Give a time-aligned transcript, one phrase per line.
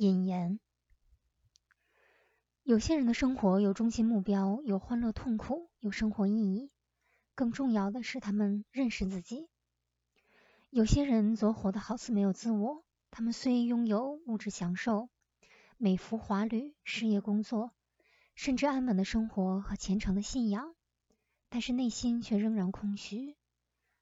[0.00, 0.60] 引言：
[2.62, 6.70] 有些人的生活有中心目标，有欢乐痛苦，有生活意义。
[7.34, 9.48] 更重要的是，他们认识自己。
[10.70, 15.08] 有些人则活得好似没有自我，他们虽拥有物质享受、
[15.78, 17.72] 美服华旅、事业工作，
[18.36, 20.76] 甚至安稳的生活和虔诚的信仰，
[21.48, 23.36] 但是内心却仍然空虚。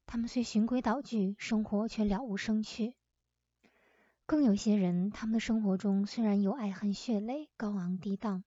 [0.04, 2.94] 他们虽循规蹈矩，生活却了无生趣。
[4.26, 8.42] 更有些人，他们的生活中虽然有爱恨血泪、高昂低荡，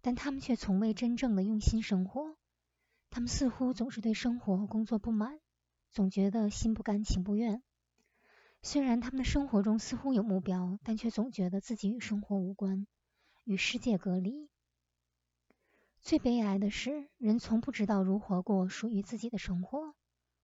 [0.00, 2.36] 但他们却从未真正的用心生活。
[3.08, 5.38] 他们似乎总是对生活和工作不满，
[5.92, 7.62] 总觉得心不甘情不愿。
[8.62, 12.88] 虽然他们的生活中似乎有目标，但却总觉得自己与生活无关，
[13.44, 14.50] 与世界隔离。
[16.00, 19.94] 最悲哀的是，人从不知道如何过属于自己的生活，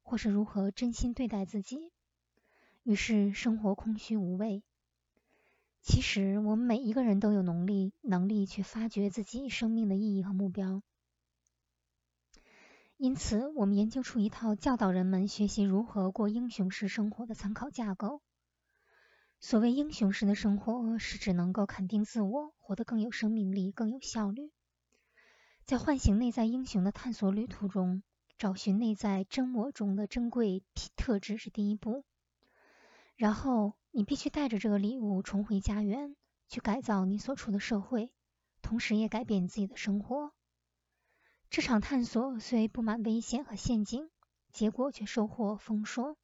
[0.02, 1.90] 或是如何真心对待自己，
[2.82, 4.62] 于是生活空虚无味。
[5.82, 10.82] 其实，我们每一个人都有能力，能力去发掘自己生命的意义和目标。
[12.96, 18.22] 因此，我们研究出一套教导人们学习如何过英雄式生活的参考架构。
[19.40, 24.52] 所谓英雄式的生活，是指能够肯定自我，活得更有生命力、更有效率。
[25.64, 28.04] 在唤醒内在英雄的探索旅途中，
[28.38, 30.62] 找寻内在真我中的珍贵
[30.96, 32.04] 特质是第一步。
[33.16, 36.16] 然后，你必须带着这个礼物重回家园，
[36.48, 38.10] 去改造你所处的社会，
[38.62, 40.32] 同时也改变你自己的生活。
[41.50, 44.10] 这场探索虽布满危险和陷阱，
[44.52, 46.16] 结果却收获丰硕。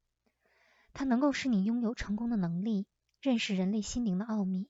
[0.95, 2.87] 它能够使你拥有成功的能力，
[3.21, 4.69] 认识人类心灵的奥秘，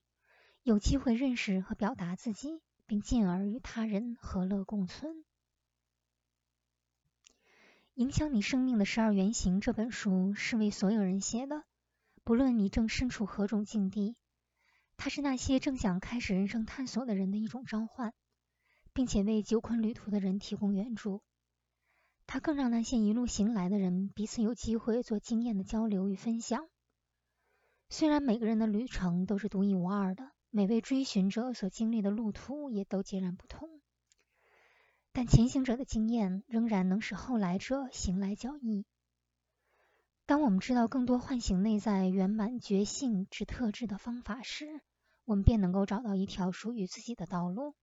[0.63, 5.25] 有机会认识和表达自己，并进而与他人和乐共存。
[7.95, 11.65] 影响你生命的十二原型这本书是为所有人写的，
[12.29, 14.15] 不论你正身处何种境地，
[14.99, 18.13] 它是那些正想开始人生探索的人的一种召唤。
[18.93, 21.23] 并且为久困旅途的人提供援助，
[22.27, 26.69] 它更让那些一路行来的人彼此有机会做经验的交流与分享。
[27.89, 33.81] 虽然每个人的旅程都是独一无二的，每位追寻者所经历的路途也都截然不同，
[35.13, 38.85] 但前行者的经验仍然能使后来者行来较易。
[40.29, 44.83] 当我们知道更多唤醒内在圆满觉性之特质的方法时，
[45.25, 47.75] 我们便能够找到一条属于自己的道路。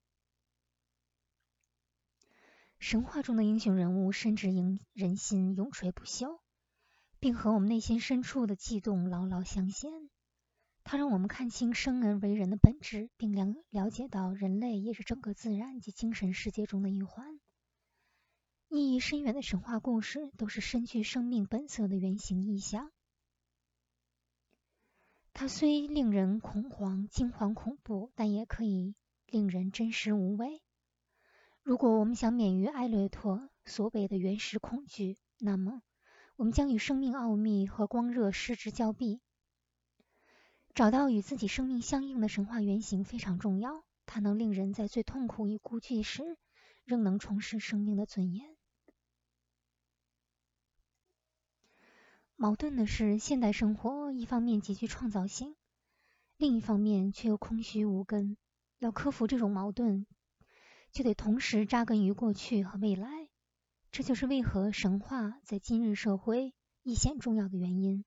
[2.78, 6.40] 神话中的英雄人物深植人人心，永垂不朽，
[7.20, 9.90] 并和我们内心深处的悸动牢牢相衔。
[10.84, 17.40] 它让我们看清生而为人的本质，并了了解到人类也是整个自然及精神世界中的一环。
[19.00, 22.92] 深远的神话故事都是深具生命本色的原型意象。
[25.34, 28.96] 它虽令人恐慌、惊惶、恐怖，但也可以
[29.26, 30.62] 令人真实无畏。
[31.62, 35.82] 如果我们想免于艾略特所谓的原始恐惧，那么
[36.36, 39.20] 我们将与生命奥秘和光热失之交臂。
[40.74, 46.38] 找到与自己生命相应的神话原型非常重要，它能令人在最痛苦与孤寂时，
[46.84, 48.55] 仍能重拾生命的尊严。
[52.38, 55.56] 矛盾的是，现代生活一方面极具创造性，
[56.36, 58.36] 另一方面却又空虚无根。
[58.78, 60.06] 要克服这种矛盾。
[60.92, 63.08] 就得同时扎根于过去和未来，
[63.90, 66.54] 这就是为何神话在今日社会
[66.84, 68.04] 亦显重要的原因。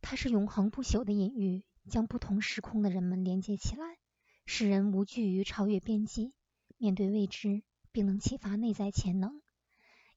[0.00, 3.98] 它是永恒不朽的隐喻，将不同时空的人们连接起来，
[4.46, 6.34] 使人无惧于超越边际，
[6.76, 9.42] 面对未知，并能启发内在潜能，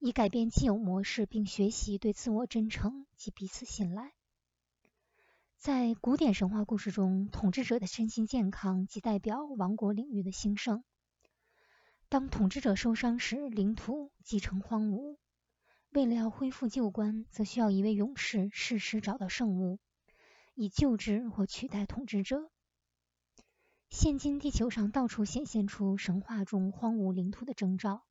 [0.03, 4.13] 以改变既有模式，并学习对自我真诚及彼此信赖。
[5.59, 10.83] 在古典神话故事中，统治者的身心健康即代表王国领域的兴盛。
[12.09, 15.17] 当统治者受伤时，领土即成荒芜。
[15.91, 19.77] 为了要恢复旧观，则需要一位勇士适时找到圣物，
[20.55, 22.49] 以救治或取代统治者。
[23.91, 28.01] 现今地球上到处显现出神话中荒芜领土的征兆，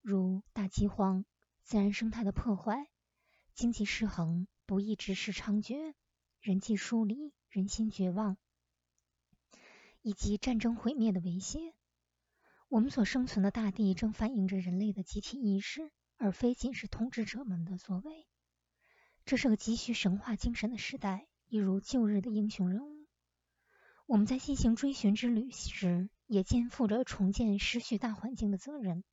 [0.00, 1.24] 如大饥荒、
[1.62, 2.88] 自然生态的破坏、
[3.54, 5.94] 经济失衡、不义之事猖獗、
[6.40, 8.38] 人际疏离、人心绝望，
[10.00, 11.74] 以及战争毁灭的威胁。
[12.68, 18.26] 我们所生存的大地正反映着人类的集体意识，而非仅是统治者们的作为。
[19.26, 23.06] 这是个急需神话精神的时代，一如旧日的英雄人物。
[24.06, 29.04] 我们在进行追寻之旅时，也肩负着重建失序大环境的责任。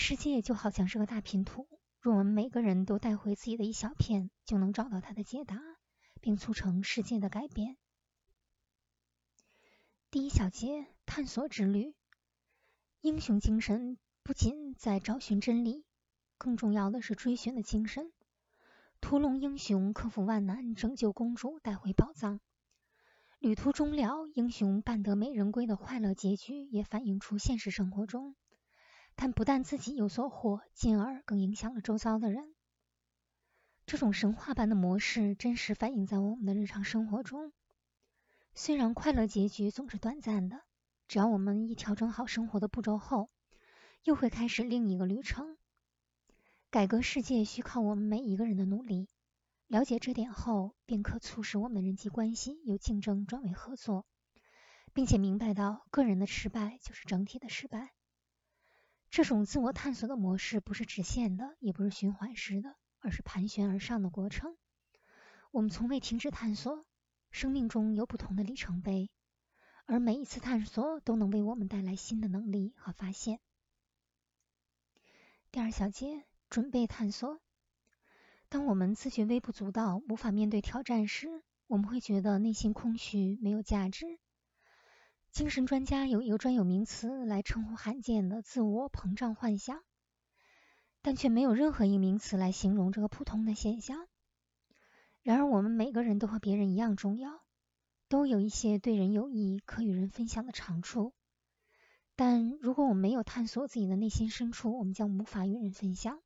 [0.00, 1.66] 世界就好像是个大拼图，
[2.00, 5.60] 若我们每个人都带回自己的一小片，就能找到它的解答，
[6.20, 7.76] 并促成世界的改变。
[10.08, 11.96] 第一小节探索之旅，
[13.00, 15.84] 英雄精神不仅在找寻真理，
[16.38, 18.12] 更重要的是追寻的精神。
[19.00, 22.40] 屠龙英雄克服万难，拯救公主，带回宝藏。
[23.40, 28.36] 旅途终了，英雄伴得美人归的快乐结局，也反映出现实生活中，
[29.20, 32.54] 但不但自己有所获，进而更影响了周遭的人。
[33.84, 37.52] 这种神话般的模式，真实反映在我们的日常生活中。
[38.54, 40.62] 虽然快乐结局总是短暂的，
[41.08, 43.28] 只要我们一调整好生活的步骤后，
[44.04, 45.58] 又会开始另一个旅程。
[46.70, 49.08] 改革世界需靠我们每一个人的努力。
[49.66, 54.06] 了解这点后，便可促使我们的人际关系由竞争转为合作，
[54.92, 57.90] 并且明白到个人的失败就是整体的失败。
[59.10, 64.56] 这种自我探索的模式不是直线的，也不是循环式的，而是盘旋而上的过程。
[65.50, 66.84] 我们从未停止探索。
[67.30, 69.10] 生命中有不同的里程碑，
[69.84, 73.38] 而每一次探索都能为我们带来新的能力和发现。
[75.50, 77.38] 第二小节，准备探索。
[78.48, 84.06] 当我们自觉微不足道、无法面对挑战时，我们会觉得内心空虚、没有价值。
[85.30, 89.82] 精神专家有一个专有名词来称呼罕见的自我膨胀幻想，
[91.00, 94.08] 但却没有任何一个名词来形容这个普通的现象。
[95.22, 97.40] 然而，我们每个人都和别人一样重要，
[98.08, 101.12] 都有一些对人有益、可与人分享的长处。
[102.16, 106.20] 但如果我们没有探索自己的内心深处，我们将无法与人分享。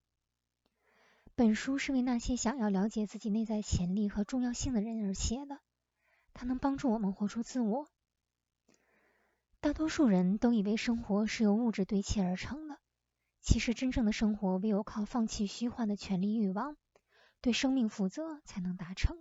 [1.35, 5.59] 本书是为那些想要了解自己内在潜力和重要性的人而写的，
[6.33, 7.89] 它能帮助我们活出自我。
[9.63, 12.81] 大多数人都以为生活是由物质堆砌而成的，
[13.41, 16.77] 其实真正的生活唯有靠放弃虚幻的权力欲望。
[17.41, 19.17] 对生命负责才能达成。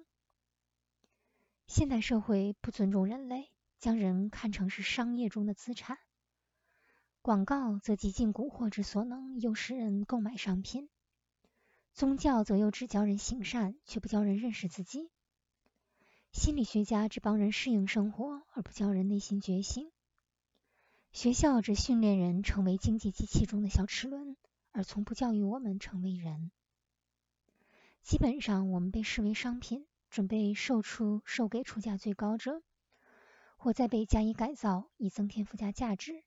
[1.67, 5.99] 现代社会不尊重人类，将人看成是商业中的资产。
[7.21, 10.89] 广告则极尽蛊惑之所能，诱使人购买商品。
[11.93, 15.11] 宗教则又只教人行善，却不教人认识自己。
[16.31, 19.91] 心理学家只帮人适应生活，而不教人内心觉醒。
[21.11, 24.37] 学校只训练人成为经济机器中的小齿轮，
[24.71, 26.51] 而从不教育我们成为人。
[28.01, 32.63] 基本上，我们被视为商品，准备售出、售给出价最高者，
[33.57, 36.23] 或再被加以改造以增添附加价值。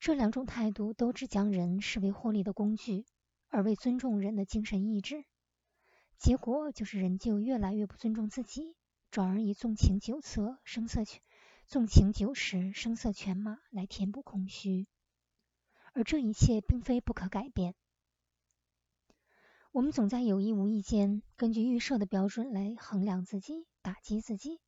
[0.00, 3.06] 这两种态度都只将人视为获利的工具，
[3.48, 5.24] 而未尊重人的精神意志。
[6.18, 8.74] 结果就是人就越来越不尊重自己，
[9.12, 11.22] 转而以纵情酒色、声色犬、
[11.66, 14.86] 纵情酒食、声色犬马来填补空虚。
[15.94, 17.74] 而这一切并非不可改变。
[19.72, 24.60] 我们总在有意无意间根据预设的标准来衡量自己、打击自己。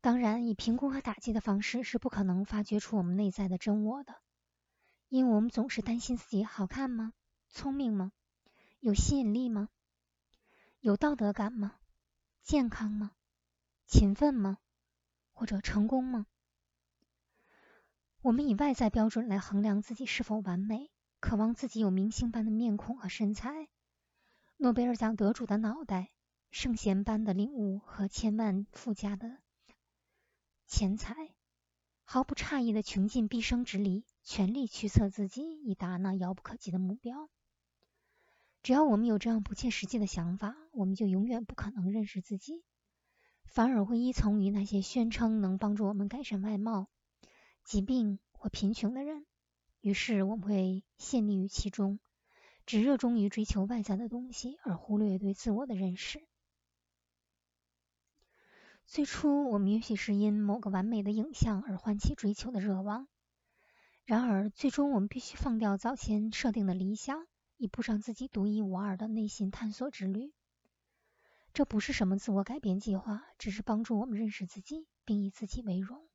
[0.00, 4.14] 当然，以评估和打击的方式是不可能发掘出我们内在的真我的，
[5.08, 7.12] 因为我们总是担心自己好看吗？
[7.50, 8.12] 聪明吗？
[8.80, 9.68] 有吸引力吗？
[10.80, 11.76] 有道德感吗？
[12.42, 13.12] 健康吗？
[13.86, 14.58] 勤奋吗？
[15.32, 16.26] 或者成功吗？
[18.20, 23.68] 我们以外在标准来衡量自己是否完美，渴望自己有明星般的面孔和身材。
[24.56, 26.12] 诺贝尔奖得主的脑袋、
[26.52, 29.38] 圣贤般的领悟和千万富家的
[30.68, 31.16] 钱财，
[32.04, 37.28] 毫不诧异的穷尽毕生之力，全力驱策自己以达那遥不可及的目标。
[38.62, 42.62] 只要我们有这样不切实际的想法，我们就永远不可能认识自己，
[43.52, 46.88] 反而会依从于那些宣称能帮助我们改善外貌、
[47.64, 49.26] 疾病或贫穷的人，
[49.82, 52.00] 于是我们会陷溺于其中。
[52.64, 56.26] 只热衷于追求外在的东西，而忽略对自我的认识。
[58.86, 63.06] 最初，我们也许是因某个完美的影像而唤起追求的热望；
[64.06, 67.26] 然而，最终我们必须放掉早前设定的理想，
[67.58, 70.32] 以步上自己独一无二的内心探索之旅。
[71.52, 76.08] 这不是什么自我改变计划，只是帮助我们认识自己，并以自己为荣。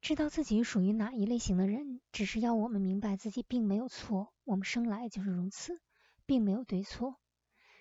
[0.00, 5.80] 知道自己属于哪一类型的人，只是要我们明白自己并没有错，我们生来就是如此，
[6.26, 7.16] 并没有对错。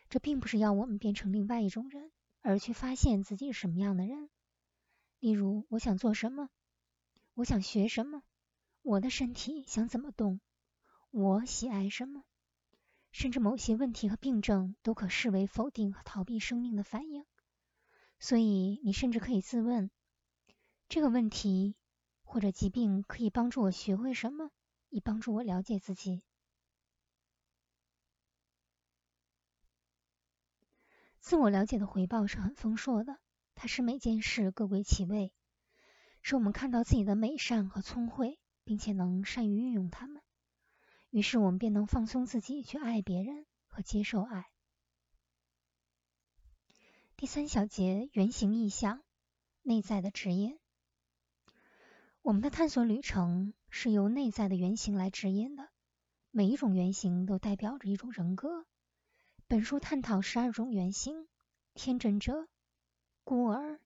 [0.10, 4.30] 这并不是要我们变成另外一种人，而去发现自己是什么样的人。
[5.20, 6.50] 例如，我想做什么，
[7.36, 8.24] 我想学什么，
[8.82, 10.42] 我的身体想怎么动，
[11.12, 12.24] 我喜爱什么，
[13.16, 17.26] 甚至某些问题和病症都可视为否定和逃避生命的反应。
[18.20, 19.90] 所以，你甚至可以自问
[20.90, 21.78] 这个问题。
[22.28, 24.50] 或者疾病可以帮助我学会什么，
[24.90, 26.24] 以帮助我了解自己。
[31.20, 33.20] 自我了解的回报是很丰硕的，
[33.54, 35.32] 它使每件事各归其位，
[36.24, 40.22] 使我们看到自己的美善和聪慧，并且能善于运用它们。
[41.16, 44.52] 于是我们便能放松自己，去爱别人和接受爱。
[47.16, 49.02] 第三小节：原型意象，
[49.62, 50.60] 内在的指引。
[52.22, 55.70] 我们的探索旅程是由内在的原型来指引的。
[56.32, 58.66] 每一种原型都代表着一种人格。
[59.48, 61.30] 本书探讨十二种原型：
[61.74, 62.50] 天真者、
[63.24, 63.80] 孤儿、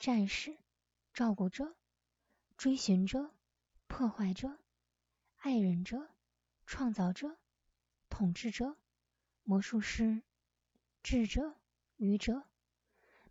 [0.00, 0.58] 战士、
[1.12, 1.76] 照顾者、
[2.56, 3.32] 追寻者、
[3.86, 4.58] 破坏者、
[5.36, 6.10] 爱人者。
[6.66, 7.38] 创造者、
[8.08, 8.76] 统治者、
[9.44, 10.20] 魔术师、
[11.02, 11.54] 智者、
[11.96, 12.42] 愚者，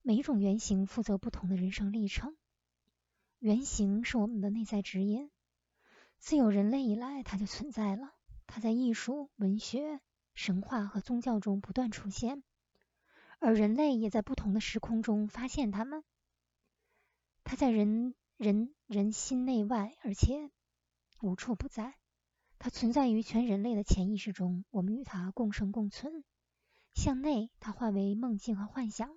[0.02, 2.38] 每种原型负责不同的人生历程。
[3.40, 5.30] 原型是我们的内在指引，
[6.18, 8.14] 自有人类以来，它就存在了。
[8.48, 10.00] 它在艺术、文学、
[10.34, 12.42] 神话和宗教中不断出现，
[13.40, 16.04] 而人类也在不同的时空中发现它们。
[17.44, 20.50] 它在人人人心内外，而且
[21.20, 21.96] 无处不在。
[22.66, 26.24] 它存在于全人类的潜意识中，我们与它共生共存。
[26.96, 29.10] 向内，它化为梦境和幻想；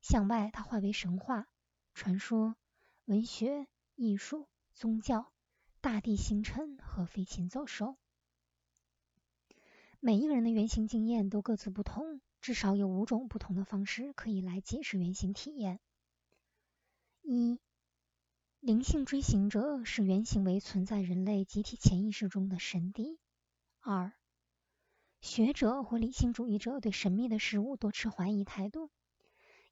[0.00, 1.46] 向外，它化为神话、
[1.92, 2.56] 传说、
[3.04, 5.30] 文学、艺术、宗教、
[5.82, 7.98] 大地星辰和飞禽走兽。
[10.00, 15.78] 每一个人的原型经验都各自不同，至少有五种不同的方式可以来解释原型体验。
[17.20, 17.60] 一
[18.64, 23.18] 灵性追行者是原型为存在人类集体潜意识中的神邸。
[23.80, 24.14] 二，
[25.20, 28.90] 学者或理性主义者对神秘的事物多持怀疑态度，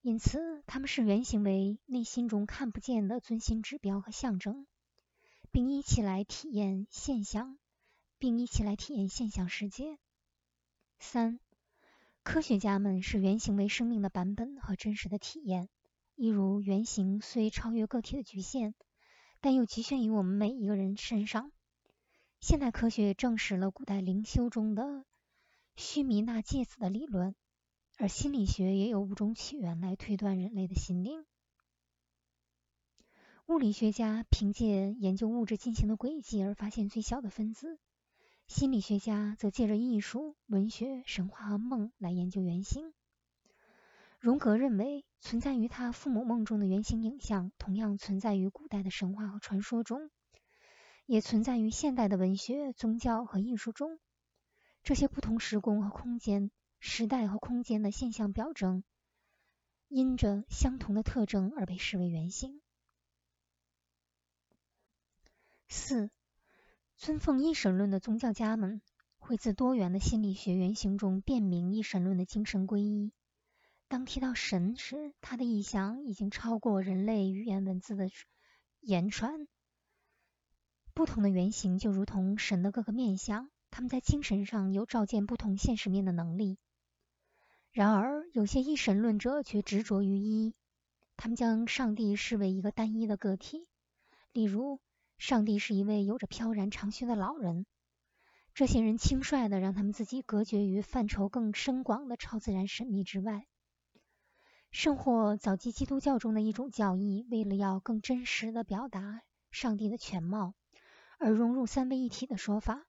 [0.02, 4.66] 因此他们是原型为内心中看不见的尊心指标和象征，
[5.50, 7.58] 并一起来体验现象，
[8.18, 9.96] 并一起来体验现象世界。
[10.98, 11.40] 三，
[12.22, 15.70] 科学家们是原型为生命的版本和真实的体验。
[16.22, 18.74] 例如，原型虽超越个体的局限，
[19.40, 21.50] 但又局限于我们每一个人身上。
[22.38, 25.04] 现代科学证实了古代灵修中的
[25.74, 27.34] 须弥那芥子的理论，
[27.96, 31.26] 而心理学也有五种起源来推断人类的心灵。
[33.46, 37.80] 物理学家凭借研究物质进行的轨迹而发现最小的分子，
[38.46, 42.94] 心理学家则借着艺术、文学、神话和梦来研究原型。
[44.22, 50.12] 荣格认为，存在于他父母梦中的原型影像，同样存在于古代的神话和传说中，
[51.06, 53.98] 也存在于现代的文学、宗教和艺术中。
[54.84, 58.84] 这些不同时空和空间、时代和空间的现象表征，
[59.88, 62.62] 因着相同的特征而被视为原型。
[65.66, 66.12] 四，
[66.96, 68.82] 尊奉一神论的宗教家们
[69.18, 73.12] 会自多元的心理学原型中辨明一神论的精神归一。
[73.92, 78.08] 当提到神时，他的意象已经超过人类语言文字的
[78.80, 79.46] 言传。
[80.94, 86.56] 不同的原型就如同神的各个面相，他们在精神上有照见不同现实面的能力。
[87.70, 90.54] 然而，有些一神论者却执着于一，
[91.18, 93.68] 他们将上帝视为一个单一的个体。
[94.32, 94.80] 例如，
[95.18, 97.66] 上帝是一位有着飘然长须的老人。
[98.54, 103.46] 这些人轻率地让他们自己隔绝于范畴更深广的超自然神秘之外。
[104.72, 110.54] 甚或早期基督教中的一种教义，为了要更真实的表达上帝的全貌，
[111.18, 112.86] 而融入三位一体的说法。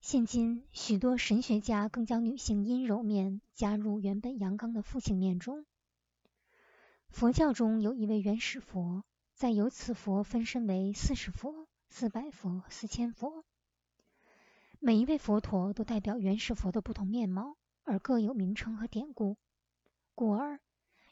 [0.00, 5.64] 现今许多神学家更将女性阴柔面加入原本阳刚的父性面中。
[7.08, 13.42] 佛教中有一位原始佛，再由此佛分身为四十佛、四百佛、四千佛。
[14.80, 19.38] 每一位佛陀都代表原始佛的不同面貌，而各有名称和典故。
[20.16, 20.60] 故而，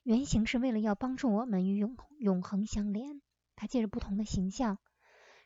[0.02, 3.20] 原型是为了要帮助我们与永永恒相连。
[3.54, 4.78] 它借着不同的形象，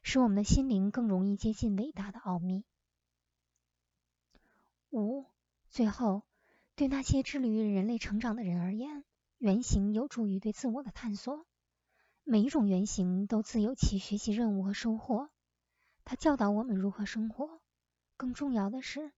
[0.05, 2.65] 使我们的心灵更容易接近伟大的奥秘。
[4.91, 5.27] 五，
[5.69, 6.23] 最后，
[6.77, 9.05] 对那些致力于人类成长的人而言，
[9.39, 11.45] 原型有助于对自我的探索。
[12.23, 15.31] 每一种原型都自有其学习任务和收获。
[16.05, 17.61] 它教导我们如何生活。
[18.17, 19.13] 更重要的是，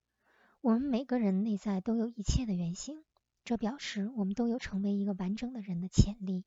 [0.61, 3.05] 我们每个人内在都有一切的原型。
[3.51, 6.45] 这表示我们都有成为一个完整的人的潜力。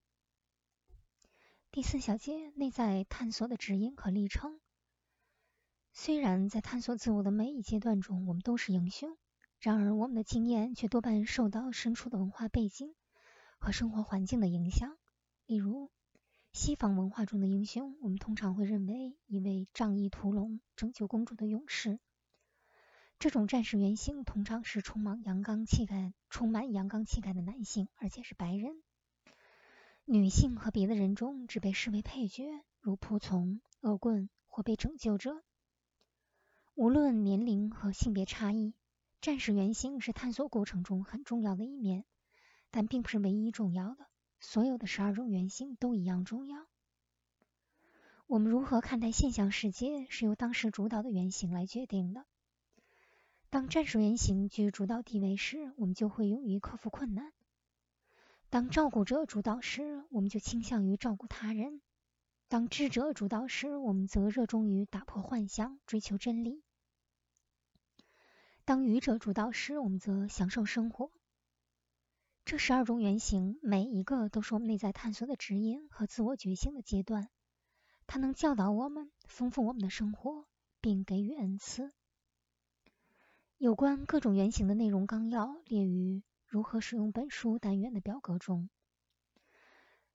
[1.70, 4.58] 第四小节：内在探索的指引和历程。
[5.92, 9.18] 虽然在探索自我的每一阶段中，我们都是英雄，
[9.60, 12.94] 然而我们的经验却多半受到身处的文化背景
[13.58, 14.96] 和生活环境的影响。
[15.44, 15.90] 例如，
[16.54, 22.00] 西方文化中的英雄，我们通常会认为一位仗义屠龙、拯救公主的勇士。
[23.24, 28.82] 这种战士原型通常是充满阳刚气概、充满阳刚气概的男性，而且是白人。
[30.04, 32.44] 女性和别的人中只被视为配角，
[32.80, 35.42] 如仆从、恶棍或被拯救者。
[36.74, 38.74] 无论年龄和性别差异，
[39.22, 42.04] 战士原型是探索过程中很重要的一面，
[42.70, 44.06] 但并不是唯一重要的。
[44.38, 46.66] 所有的十二种原型都一样重要。
[48.26, 52.26] 我们如何看待现象世界，是由当时主导的原型来决定的。
[53.54, 57.32] 当战术原型居主导地位时，我们就会勇于克服困难。
[58.50, 61.78] 当照顾者主导时，我们就倾向于照顾他人；
[62.48, 66.64] 当智者主导时，我们则热衷于打破幻想，追求真理；
[68.64, 71.12] 当愚者主导时，我们则享受生活。
[72.44, 77.28] 这十二种原型，每一个都是我们内在探索的指引和自我觉醒的阶段。
[78.08, 80.44] 它能教导我们，丰富我们的生活，
[80.80, 81.92] 并给予恩赐。
[83.58, 86.22] 有关各种原型的内容纲要列于。
[86.46, 88.68] 如何使用本书单元的表格中？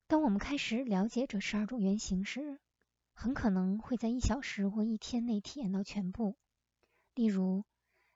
[0.08, 2.60] 当我们开始了解这十二种原型时，
[3.14, 6.38] 很可能会在一小时或一天内体验到全部。
[7.14, 7.66] 例如，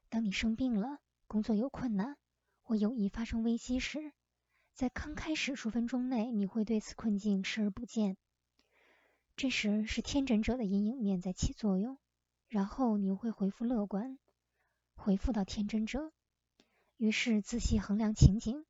[0.07, 2.17] 当你生病了、工作有困难
[2.61, 4.13] 或友谊发生危机时，
[4.73, 8.15] 在刚开始数分钟内，你会对此困境视而不见。
[9.35, 11.97] 这时是天真者的阴影面在起作用，
[12.47, 14.17] 然后你又会恢复乐观，
[14.95, 16.11] 回复到天真者。
[16.97, 18.65] 于是仔细衡量情景。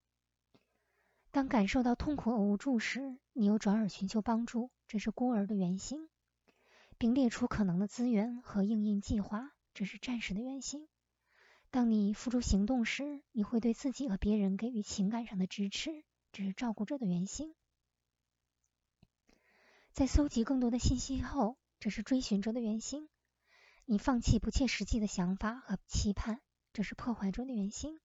[1.31, 6.09] 当感受到痛苦和无助时，你又转而寻求帮助，这是孤儿的原型，
[6.97, 10.87] 并列出可能的资源和应应计划，这是战士的原型。
[11.71, 17.55] 当你付诸行动时，你会对自己和别人给予情感上的支持，这是照顾者的原型。
[19.91, 23.09] 在搜集更多的信息后，这是追寻者的原型。
[23.85, 26.39] 你放弃不切实际的想法和期盼，
[26.71, 27.99] 这是破坏者的原型。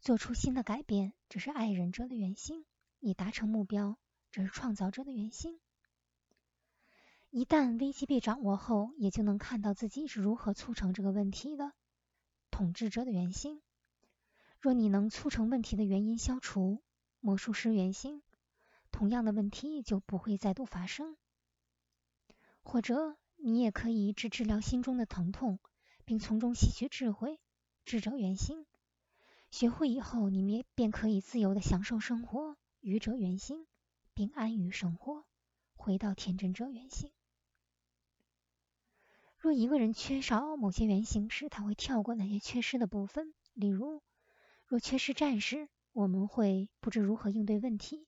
[0.00, 2.64] 做出新的改变，这是爱人者的原型；
[2.98, 3.98] 你达成目标，
[4.32, 5.60] 这是创造者的原型。
[7.30, 11.72] 一旦危机被掌握后，也就能看到自己是如何促成这个问题的。
[12.50, 13.62] 统治者的原型。
[14.58, 16.82] 若你能促成问题的原因消除，
[17.20, 18.22] 魔术师原型，
[18.90, 21.16] 同样的问题就不会再度发生。
[22.64, 25.58] 或者，你也可以治治疗心中的疼痛，
[26.04, 27.40] 并从中吸取智慧。
[27.84, 28.66] 智者原型。
[29.50, 33.66] 学会以后，你们便可以自由的享受生活，愚者原心，
[34.14, 35.24] 并安于生活，
[35.74, 37.10] 回到天真者原形。
[39.38, 43.34] 若一个人缺少某些原型时，他会跳过那些缺失的部分。
[43.54, 44.02] 例如，
[44.66, 48.06] 若缺失战士，我们会不知如何应对问题；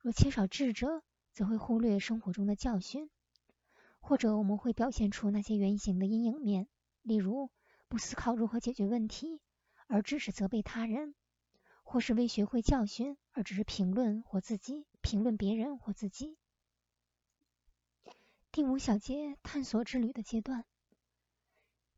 [0.00, 3.08] 若缺少智者，则会忽略生活中的教训；
[4.06, 6.68] 或者我们会表现出那些原型的阴影面，
[7.02, 7.50] 例如
[7.88, 9.40] 不思考如何解决问题。
[9.88, 11.14] 而只是责备他人，
[11.84, 16.36] 或是未学会教训，而只是评论或自己评论别人或自己。
[18.50, 20.64] 第五小节探索之旅的阶段，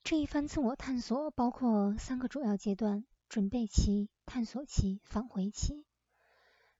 [0.04, 5.86] 这一番自我探索包括三个主要阶段：准备期、探索期、返回期。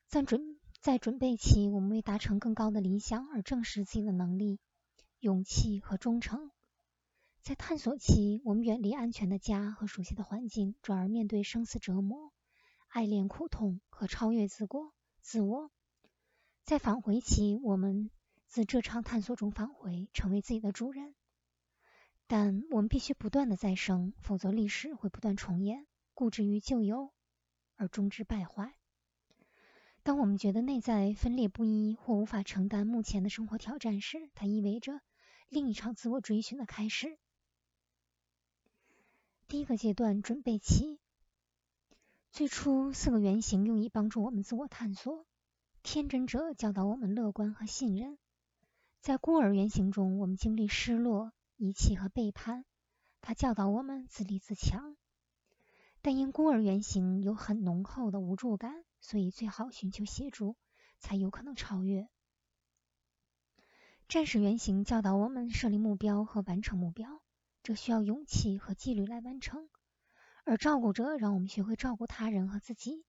[0.08, 4.60] 在准在准备期，我们为达成更高的理想而证实自己的能力、
[5.20, 6.50] 勇气和忠诚。
[7.42, 12.33] 在探索期，我们远离安全的家和熟悉的环境，转而面对生死折磨、
[12.88, 14.94] 爱恋苦痛和超越自我。
[15.20, 15.70] 自我
[16.62, 18.11] 在返回期，我们
[18.46, 21.14] 自这场探索中返回，成为自己的主人。
[22.26, 27.12] 但我们必须不断的再生，否则历史会不断重演，固执于旧有
[27.76, 28.77] 而终至败坏。
[30.08, 35.02] 当我们觉得内在分裂不一或无法承担目前的生活挑战时，它意味着
[35.50, 37.18] 另一场自我追寻的开始。
[39.48, 40.98] 第一个阶段准备期，
[42.32, 45.26] 最初四个原型用以帮助我们自我探索。
[45.82, 48.16] 天真者教导我们乐观和信任，
[49.02, 52.64] 在孤儿原型中，我们经历失落、遗弃和背叛，
[53.20, 54.96] 他教导我们自立自强。
[56.00, 60.56] 但因孤儿原型有很浓厚的无助感，所以最好寻求协助，
[60.98, 62.08] 才有可能超越。
[64.08, 67.22] 战士原型教导我们设立目标和完成目标。
[67.62, 69.68] 这需要勇气和纪律来完成，
[70.44, 73.04] 而照顾者让我们学会照顾他人和自己。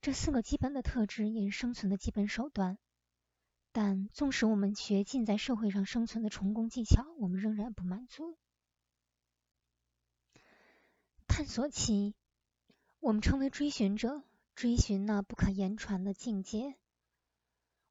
[0.00, 2.78] 这四个基本的特质也是生存的基本手段。
[3.70, 8.36] 但纵使我们学尽在社会上生存的成功技巧，我们仍然不满足。
[11.28, 12.16] 探索期，
[12.98, 14.24] 我们成为追寻者，
[14.60, 16.76] 追寻那不可言传的境界。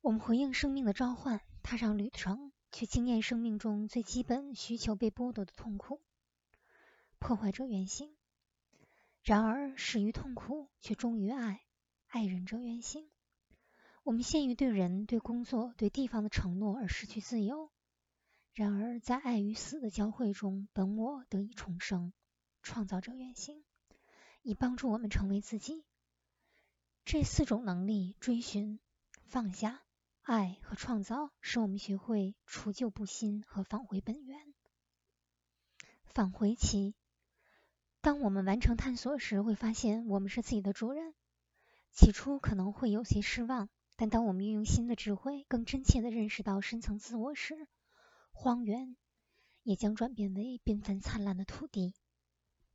[0.01, 2.51] 我们回应生命的召唤，踏上旅程。
[2.71, 5.99] 去经验生命中最基本需求被剥夺的痛苦，
[7.17, 8.15] 破坏者原型。
[9.23, 11.63] 然而始于痛苦，却终于爱，
[12.05, 13.09] 爱人者原型。
[14.03, 17.71] 我们陷于对人、对工作、对地方的承诺而失去自由。
[18.53, 22.13] 然而，在爱与死的交汇中，本我得以重生，
[22.61, 23.63] 创造者原型，
[24.43, 25.83] 以帮助我们成为自己。
[27.11, 28.79] 这四种能力——追寻、
[29.25, 29.81] 放下、
[30.21, 34.37] 爱和创造，使我们学会除旧布新和返回本源。
[36.05, 36.93] 返回期，
[38.01, 41.15] 当我们完成探索时，会发现我们是自己的主人。
[41.91, 47.55] 起初可能会有些失望，但当我们运用新的智慧，更真切地认识到深层自我时，
[48.31, 48.95] 荒原
[49.63, 51.95] 也将转变为缤纷灿烂的土地。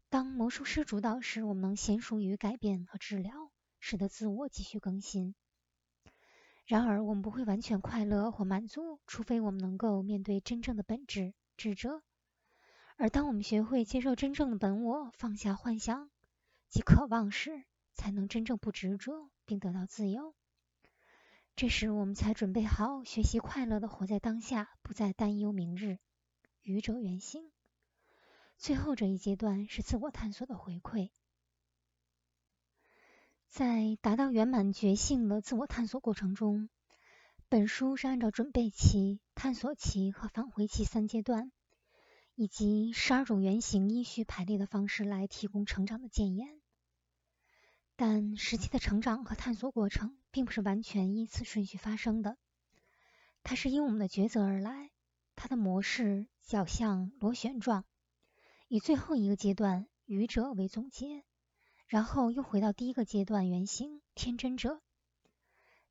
[0.09, 3.53] 当魔术师主导时，我们能娴熟于改变和治疗，
[3.87, 5.35] 使得自我继续更新。
[6.65, 12.03] 然而，我们不会完全快乐或满足，除非我们能够面对真正的本质——智者。
[12.97, 16.09] 而当我们学会接受真正的本我，放下幻想
[16.71, 20.35] 及渴望时，才能真正不执着，并得到自由。
[21.55, 25.99] 这时，我们才准备好学习快乐的活在当下，不再担忧明日。
[26.63, 27.53] 愚者原型。
[28.57, 31.11] 最后这一阶段是自我探索的回馈。
[33.55, 36.69] 在达到圆满觉性的自我探索过程中，
[37.49, 41.53] 本书是按照准备期、探索期和返回期三阶段，
[42.35, 46.49] 以及十二种原型依序排列的方式来提供成长的建言。
[47.95, 52.37] 但实际的成长和探索过程并不是完全依此顺序发生的，
[53.45, 54.91] 它是因我们的抉择而来。
[55.37, 57.85] 它的模式较像螺旋状，
[58.67, 61.23] 以最后一个阶段愚者为总结，
[61.95, 64.83] 然后又回到第一个阶段原型天真者。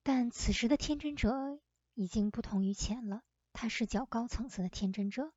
[0.03, 1.61] 但此时的天真者
[1.93, 3.21] 已经不同于前了，
[3.53, 5.31] 他是较高层次的天真者，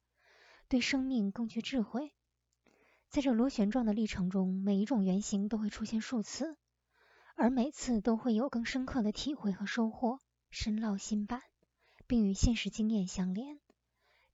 [0.67, 2.13] 对生命更具智慧。
[3.11, 6.57] 在这螺旋状的历程中，每一种原型都会出现数次，
[7.37, 10.19] 而每次都会有更深刻的体会和收获，
[10.51, 11.43] 深烙心版，
[12.09, 13.61] 并与现实经验相连。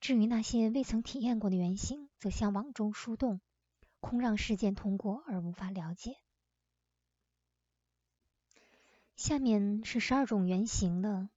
[0.00, 3.42] 至于那些未曾体验过的原型，则像网中树洞，
[4.00, 6.16] 空让事件通过而无法了解。
[9.22, 11.30] 下面是十二种原型的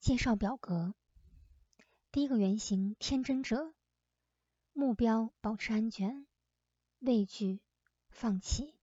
[0.00, 0.94] 介绍表格。
[2.12, 3.72] 第一个原型：天真者，
[4.74, 6.26] 目标保持安全。
[6.98, 7.62] 畏惧、
[8.10, 8.74] 放弃、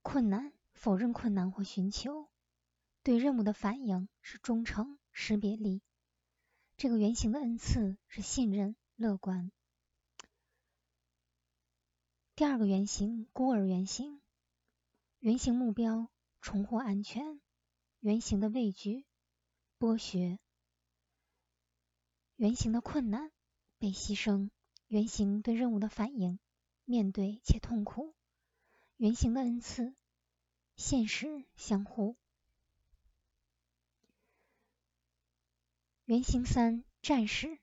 [0.00, 2.30] 困难、否认困难或寻求，
[3.02, 5.82] 对任务的反应是忠诚、识别力。
[6.78, 9.52] 这个原型的恩赐是信任、乐观。
[12.36, 14.22] 第二个原型孤儿原型，
[15.18, 16.08] 原型目标
[16.44, 17.40] 重获安全，
[18.00, 19.06] 原型的畏惧
[19.78, 20.38] 剥削，
[22.36, 23.32] 原型的困难
[23.78, 24.50] 被牺牲，
[24.86, 26.38] 原型对任务的反应。
[26.84, 28.14] 面对且痛苦，
[28.98, 29.94] 原型的恩赐，
[30.76, 32.14] 现实相互。
[36.04, 37.58] 原型三战士，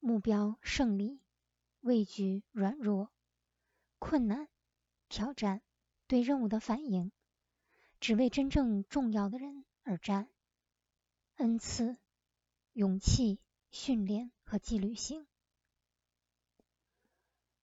[0.00, 1.18] 目标胜利，
[1.80, 3.10] 畏惧软弱，
[3.98, 4.50] 困难
[5.08, 5.62] 挑战，
[6.06, 7.10] 对任务的反应，
[8.02, 10.28] 只为真正重要的人而战。
[11.36, 11.96] 恩赐
[12.72, 13.38] 勇气、
[13.70, 15.24] 训练和纪律性。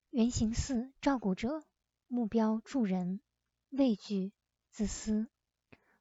[0.09, 1.65] 原型四照顾者，
[2.07, 3.19] 目标助人，
[3.69, 4.31] 畏惧
[4.71, 5.27] 自私，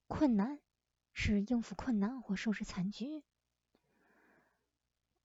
[0.06, 0.60] 困难
[1.12, 3.24] 是应付困难或收拾残局，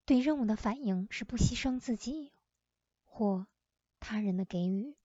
[0.04, 2.32] 对任务的反应是不牺牲自己
[3.04, 3.46] 或
[4.00, 4.96] 他人的给予，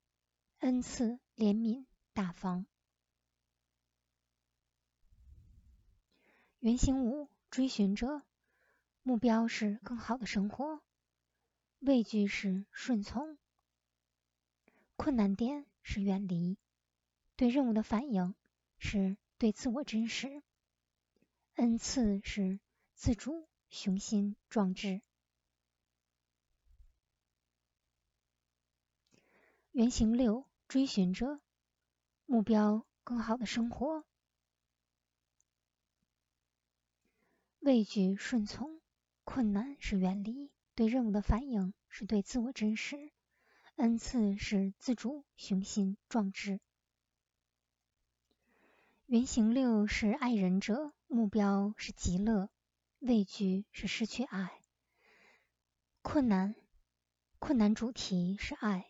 [0.58, 2.66] 恩赐怜悯大方。
[6.60, 8.22] 原型五追寻者，
[9.02, 10.82] 目标是更好的生活，
[11.80, 13.38] 畏惧是顺从。
[14.98, 16.58] 困难点是远离，
[17.38, 18.36] 对任务的反应
[18.78, 20.44] 是对自我真实，
[21.54, 22.60] 恩赐是
[22.94, 25.02] 自主、雄心壮志。
[29.72, 31.40] 原型六追寻者，
[32.26, 34.04] 目标更好的生活，
[37.70, 38.82] 畏惧顺从，
[39.24, 43.12] 困难是远离，对任务的反应是对自我真实。
[43.76, 46.60] 恩赐是自主、雄心壮志。
[49.06, 52.50] 原型六是爱人者，目标是极乐，
[52.98, 54.50] 畏惧是失去爱。
[56.02, 56.56] 困难，
[57.38, 58.88] 困难主题是爱，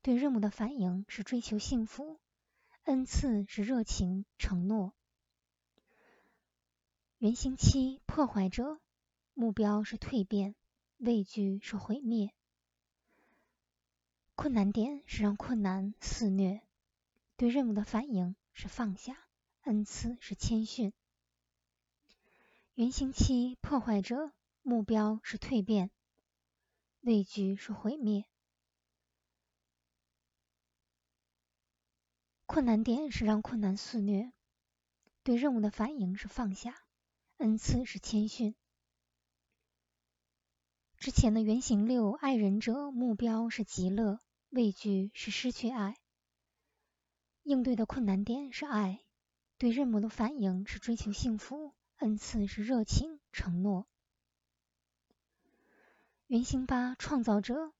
[0.00, 2.18] 对任务的反应是追求幸福。
[2.84, 4.94] 恩赐是热情、承诺。
[7.24, 8.78] 原型七破坏者，
[9.32, 10.54] 目标是蜕变，
[10.98, 12.34] 畏惧是毁灭。
[14.34, 16.60] 困难点是让困难肆虐，
[17.38, 19.16] 对任务的反应是放下，
[19.62, 20.92] 恩赐是谦逊。
[22.74, 25.90] 原型七，破坏者目标是蜕变，
[27.00, 28.26] 畏惧是毁灭，
[32.44, 34.30] 困难点是让困难肆虐，
[35.22, 36.83] 对任务的反应是放下，
[37.44, 38.54] 恩赐是谦逊。
[40.96, 45.98] 之前的原型六，爱人者目标是极乐，畏惧是失去爱，
[47.42, 49.04] 应对的困难点是爱，
[49.58, 51.74] 对任务的反应是追求幸福。
[51.96, 53.86] 恩赐是热情、承诺。
[56.26, 57.74] 原型八，创造者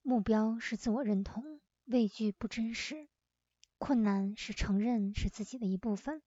[0.00, 3.10] 目标是自我认同，畏惧不真实，
[3.76, 6.22] 困难是承认是自己的一部分。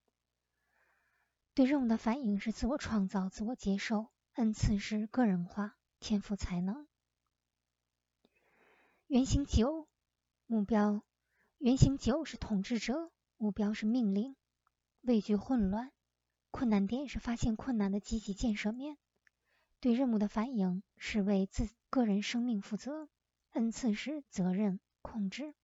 [1.56, 4.12] 对任务的反应是自我创造、自我接受。
[4.34, 6.86] 恩赐是个人化、天赋才能。
[9.08, 9.88] 原型九，
[10.46, 11.02] 目标
[11.58, 14.36] 原型九是统治者，目标是命令，
[15.00, 15.94] 畏惧混乱。
[16.52, 18.98] 困难点是发现困难的积极建设面，
[19.80, 23.08] 对任务的反应是为自个人生命负责，
[23.52, 25.56] 恩赐是责任控制。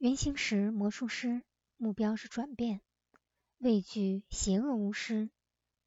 [0.00, 1.42] 原型十魔术师
[1.76, 2.80] 目标是转变，
[3.58, 5.28] 畏惧邪恶巫师，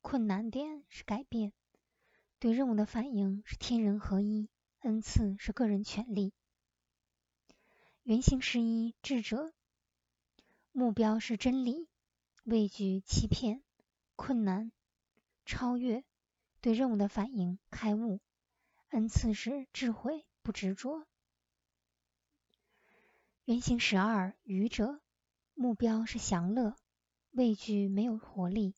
[0.02, 1.52] 困难点是改变，
[2.38, 4.50] 对任务的反应是天人合一，
[4.82, 6.32] 恩赐是个人权利。
[8.04, 9.52] 原型十一智者，
[10.72, 11.90] 目标是真理，
[12.44, 13.64] 畏惧欺骗，
[14.16, 14.72] 困难
[15.44, 16.04] 超越，
[16.62, 18.20] 对任务的反应开悟，
[18.90, 21.08] 恩赐是智慧不执着。
[23.46, 25.02] 原型十二愚者，
[25.54, 26.78] 目标是享乐，
[27.32, 28.74] 畏惧没有活力，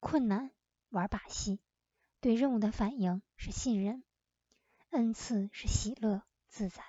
[0.00, 0.50] 困难
[0.88, 1.60] 玩把戏，
[2.18, 4.02] 对任务的反应是信任，
[4.88, 6.82] 恩赐是喜乐自在。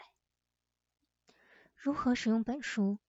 [1.75, 2.99] 如何使用本书？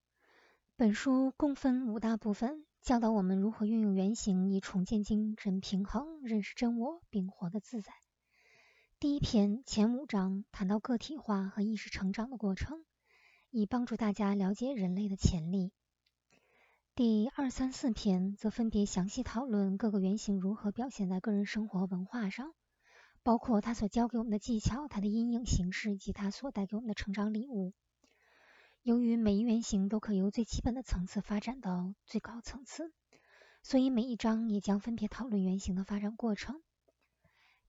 [0.75, 7.93] 本书共分五大部分，教导我们如何运用原型以重建精神平衡，认识真我，并活得自在。
[8.99, 12.85] 第一篇前五章谈到个体化和意识成长的过程，
[13.57, 15.71] 以帮助大家了解人类的潜力。
[16.97, 22.53] 第二、三、四篇则分别详细讨论各个原型如何表现在个人生活文化上，
[23.23, 27.73] 包括他所教给我们的技巧、他的阴影形式以及他所带给我们的成长礼物。
[28.83, 32.93] 由于每一原型都可由最基本的层次发展到最高层次，
[33.63, 36.61] 所以每一章也将分别讨论原型的发展过程。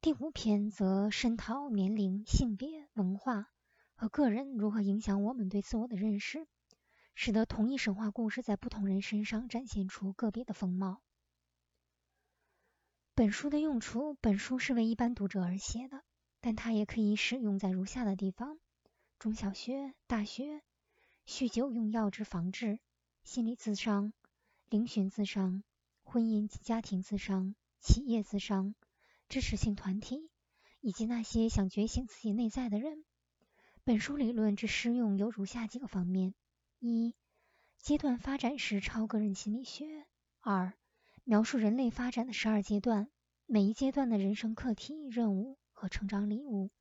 [0.02, 3.48] 第五篇则深讨年龄、性别、文化
[3.96, 6.48] 和个人如何影响我们对自我的认识，
[7.16, 11.02] 使得同一神话故事在不同人身上展现出个别的风貌。
[13.14, 16.04] 本书的用处：本书是为一般读者而写的，
[16.42, 18.60] 但它也可以使用在如下的地方：
[19.18, 20.62] 中小学、大学。
[21.26, 22.80] 酗酒用药之防治、
[23.24, 24.14] 心理自伤、
[24.70, 25.64] 灵寻自伤、
[26.04, 28.76] 婚姻及家庭自伤、企业自伤、
[29.28, 30.30] 支持性团体
[30.82, 33.04] 以及那些想觉醒自己内在的人。
[33.86, 36.34] 本书理论之适用有如下几个方面：
[36.80, 37.14] 一、
[37.78, 39.86] 阶段发展式超个人心理学；
[40.40, 40.74] 二、
[41.24, 43.12] 描述人类发展的十二阶段，
[43.46, 46.72] 每一阶段的人生课题、任务和成长礼物。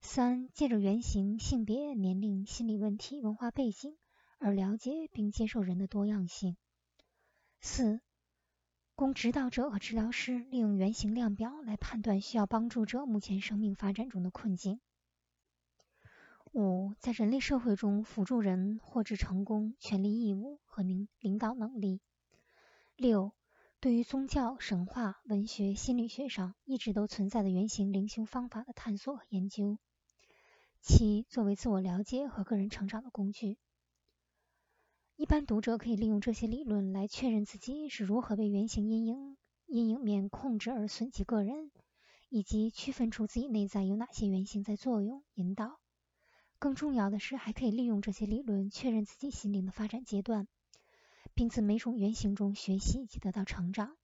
[0.00, 3.98] 三、借着原型、性别、年龄、心理问题、文化背景
[4.38, 6.56] 而了解并接受人的多样性。
[7.60, 8.00] 四、
[8.94, 14.80] 供指导者和治疗师利用原型量表来判断需要帮助者目前生命发展中的困境。
[16.54, 22.02] 五、在人类社会中辅助人获知成功、权利义务和领领导能力。
[22.94, 23.32] 六、
[23.80, 29.78] 对于宗教、神话、文学、心理学上一直都存在的原型灵修方法的探索和研究。
[30.82, 33.56] 七、作为自我了解和个人成长的工具，
[35.16, 41.70] 一般读者可以利用这些理论来确认自己是如何被原型阴影阴影面控制而损及个人，
[42.28, 45.81] 以及区分出自己内在有哪些原型在作用引导。
[46.62, 50.46] 更重要的是，还可以利用这些理论确认自己心灵的发展阶段，
[51.34, 53.96] 并自每种原型中学习及得到成长。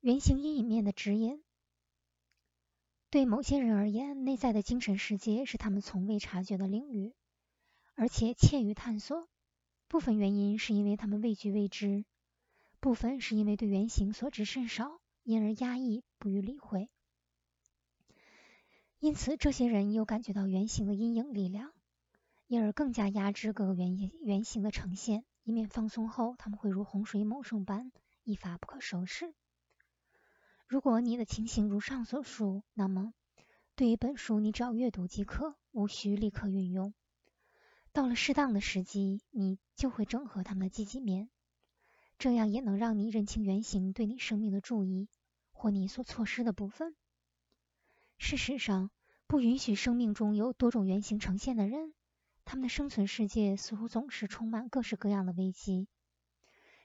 [0.00, 1.44] 原型阴影面的指引。
[3.08, 7.14] 对某些人而言，内在的精神世界是他们从未察觉的领域，
[7.94, 9.28] 而且怯于探索。
[9.86, 12.04] 部分原因是因为他们畏惧未知，
[12.80, 16.90] 部分是因为对原型所知甚少，因而压抑不予理会。
[19.00, 21.72] 因此，这些人又感觉到原型的阴影力量，
[22.46, 27.92] 因而更加压制各个原原形的呈现，以免放松后他们会如洪水猛兽般
[28.24, 29.32] 一发不可收拾。
[30.66, 33.14] 如果你的情形如上所述，那么
[33.74, 36.92] 对于本书你只要阅读即可，无需立刻运用。
[37.92, 41.30] 到了适当的时机，你就会整合他们的积极面，
[42.18, 45.08] 这样也能让你认清原型对你生命的注意
[45.52, 46.94] 或你所错失的部分。
[48.22, 48.90] 事实上，
[49.26, 51.94] 不允许生命中有多种原型呈现的人，
[52.44, 55.88] 他们的生存世界似乎总是充满各式各样的危机。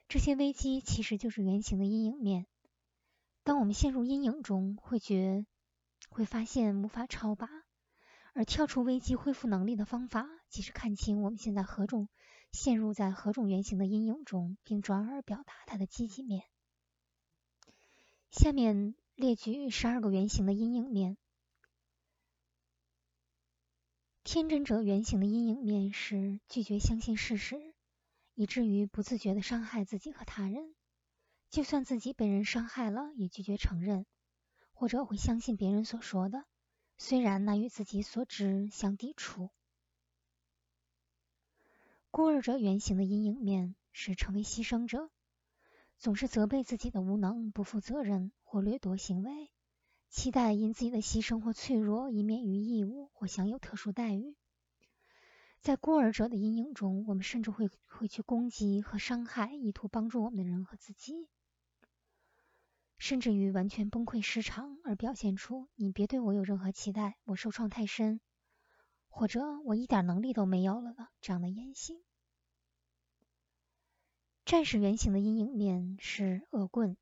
[0.08, 2.48] 这些危机其实就是原型的阴影面。
[3.44, 5.46] 当我们陷入阴影中，会觉
[6.10, 7.50] 会发现无法超拔。
[8.34, 12.10] 而跳出危机恢复能力的方法，即是看清我们现在何种
[12.52, 16.44] 陷入在何种原型的阴影中，并转而表达它的积极面。
[18.32, 21.18] 下面列举十二个原型的阴影面。
[24.26, 27.76] 天真者原型的阴影面是拒绝相信事实，
[28.34, 30.74] 以至于不自觉的伤害自己和他人。
[31.52, 34.08] 就算自己被人伤害了，也拒绝承认，
[34.74, 36.44] 或者会相信别人所说的。
[36.98, 39.52] 虽然那与自己所知相抵触，
[42.10, 45.12] 孤儿者原型的阴影面是成为牺牲者，
[46.00, 49.52] 总是责备自己的无能、不负责任或掠夺行为，
[50.16, 54.34] 期待因自己的牺牲或脆弱以免于义务或享有特殊待遇。
[55.60, 61.28] 在孤儿者的阴影中，我们甚至会会去攻击和伤害意图帮助我们的人和自己。
[62.98, 68.22] 甚至于完全崩溃失常，而表现出“你别对我有任何期待，我受创太深”
[69.10, 72.02] 或者“我一点能力都没有了”的这样的言行。
[74.46, 76.96] 战士原型的阴影面是恶棍，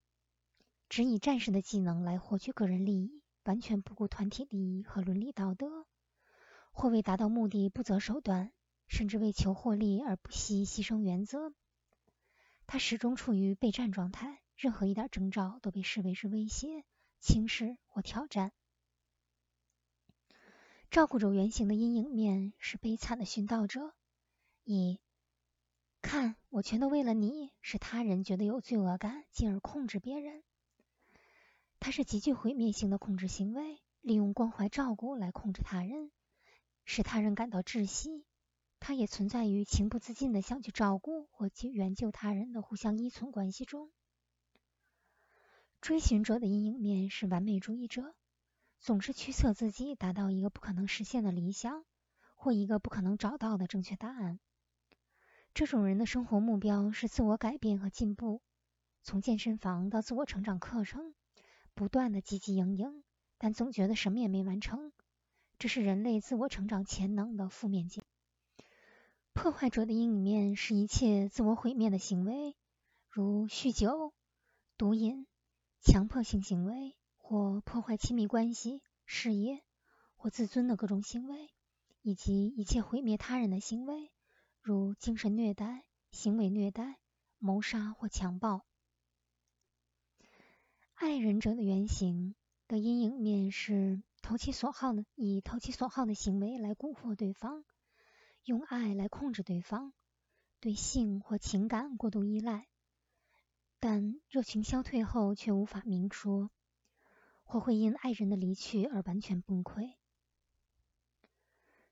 [0.93, 5.87] 只以战士的技能来获取个人利益，完全不顾团体利益和伦理道德，
[6.71, 8.53] 或为达到目的不择手段，
[8.87, 11.51] 甚至为求获利而不惜牺牲原则。
[12.67, 14.39] 他始终处于备战状态。
[14.55, 16.85] 任何一点征兆都被视为是威胁、
[17.19, 18.51] 轻视或挑战。
[20.91, 23.95] 照顾者原型的阴影面是悲惨的殉道者，
[24.63, 24.99] 以
[26.03, 30.43] 看我全都为了你，使他人觉得有罪恶感，进而控制别人。
[31.85, 36.13] 它是极具毁灭性的控制行为，利用关怀照顾来控制他人，
[36.85, 38.25] 使他人感到窒息。
[38.79, 43.91] 它也存在于情不自禁的想去照顾或去援救他人的互相依存关系中。
[45.81, 48.15] 追寻者的阴影面是完美主义者，
[48.79, 51.83] 总是驱策自己达到一个不可能实现的理想，
[52.33, 54.39] 或一个不可能找到的正确答案。
[55.53, 58.41] 这种人的生活目标是自我改变和进步，
[59.01, 61.13] 从健身房到自我成长课程，
[61.75, 63.03] 不断的积极营营，
[63.37, 64.91] 但总觉得什么也没完成。
[65.59, 68.03] 这是人类自我成长潜能的负面结。
[69.33, 72.55] 破坏者的阴影面是一切自我毁灭的行为，
[73.09, 74.13] 如酗酒、
[74.77, 75.27] 毒瘾。
[75.85, 79.61] 强迫性行为或破坏亲密关系、事业
[80.15, 81.49] 或自尊的各种行为，
[82.01, 84.09] 以及一切毁灭他人的行为，
[84.61, 86.99] 如精神虐待、行为虐待、
[87.37, 88.65] 谋杀或强暴。
[90.95, 92.35] 爱人者的原型
[92.67, 97.65] 的阴影面是投其所好的，以投其所好的行为来蛊惑对方，
[98.45, 99.91] 用爱来控制对方，
[100.59, 102.67] 对性或情感过度依赖。
[103.79, 106.51] 但热情消退后却无法明说，
[107.43, 109.95] 或会因爱人的离去而完全崩溃。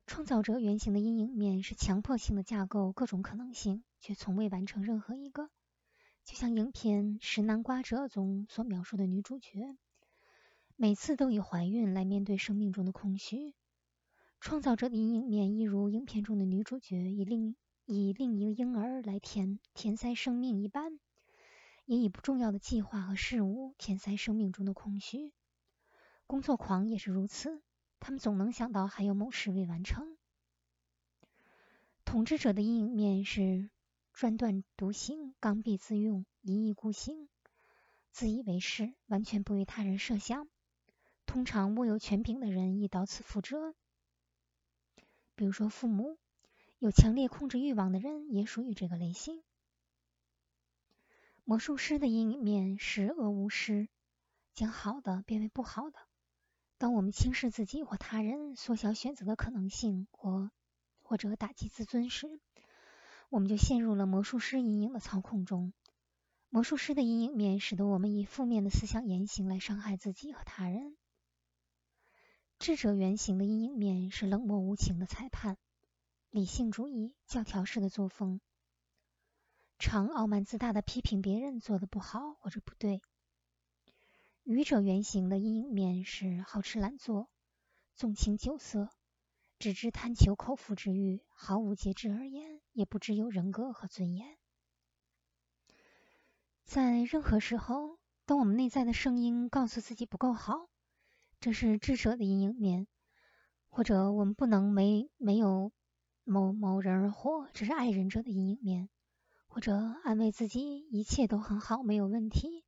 [0.06, 5.50] 创造者原型的阴影面是强迫性的架构各种可能性，却从未完成任何一个。
[6.24, 9.76] 就像影片《食南瓜者》中所描述的女主角，
[10.76, 13.54] 每次都以怀孕来面对生命中的空虚。
[14.40, 17.56] 创造者的阴影面，一如影片中的女主角以另
[17.86, 21.00] 以另一个婴儿来填填塞生命一般。
[21.86, 25.34] 也以不重要的计划和事物填塞生命中的空虚。
[26.26, 27.62] 工作狂也是如此，
[28.00, 30.16] 他们总能想到还有某事未完成。
[32.06, 33.70] 统治者的阴影面是
[34.14, 37.28] 专断独行、刚愎自用、一意孤行、
[38.12, 40.48] 自以为是，完全不为他人设想。
[41.26, 43.74] 通常握有权柄的人亦到此覆辙。
[45.36, 46.18] 比如说，父母
[46.78, 49.42] 有强烈控制欲望的人也属于这个类型。
[51.44, 53.88] 魔术师的阴影面是恶巫师，
[54.54, 55.98] 将好的变为不好的。
[56.78, 60.52] 当我们轻视自己或他人，缩小选择的可能性，或
[61.02, 62.40] 或者打击自尊时，
[63.32, 65.72] 我们就陷入了魔术师阴影的操控中。
[66.50, 70.98] 魔术师的阴影面使得我们以负面的思想言行来伤害自己和他人。
[72.60, 75.58] 智者原型的阴影面是冷漠无情的裁判，
[76.30, 78.42] 理性主义、教条式的作风。
[79.80, 83.02] 常傲慢自大的批评别人做的不好或者不对。
[84.44, 87.30] 愚者原型的阴影面是好吃懒做、
[87.96, 88.90] 纵情酒色、
[89.62, 94.40] 只知贪求口腹之欲，毫无节制而言，也不知有人格和尊严。
[96.66, 100.68] 在任何时候，当我们内在的声音告诉自己不够好，
[101.40, 102.88] 这是智者的阴影面；
[103.70, 105.72] 或者我们不能没没有
[106.24, 108.88] 某某人而活，这是爱人者的阴影面；
[109.46, 112.66] 或者安慰自己一切都很好，没有问题，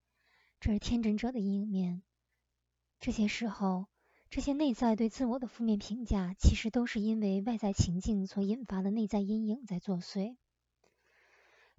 [0.59, 2.03] 这是天真者的阴影面。
[2.99, 3.87] 这些时候，
[4.35, 10.37] 这些内在对自我的负面评价，其实都是因为外在情境所引发的内在阴影在作祟。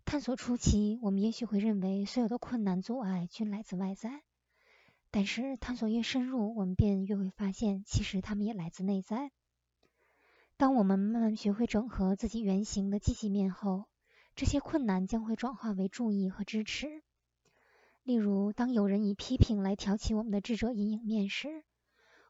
[0.04, 4.22] 探索初期，我们也许会认为所有的困难阻碍均来自外在。
[5.10, 9.32] 但是探索越深入，我们便越会发现，其实它们也来自内在。
[10.56, 13.86] 当我们慢慢学会整合自己原型的积极面后，
[14.36, 17.02] 这些困难将会转化为注意和支持。
[18.04, 21.64] 例如，当有人以批评来挑起我们的智者阴影面时，